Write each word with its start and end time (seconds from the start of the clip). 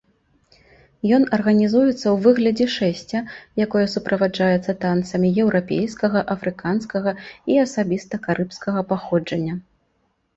Ён 1.15 1.23
арганізуецца 1.35 1.89
ў 1.95 2.13
выглядзе 2.27 2.65
шэсця, 2.75 3.19
якое 3.65 3.83
суправаджаецца 3.95 4.75
танцамі 4.85 5.29
еўрапейскага, 5.43 6.19
афрыканскага 6.35 7.11
і 7.53 7.59
асабіста 7.65 8.21
карыбскага 8.25 8.79
паходжання. 8.95 9.55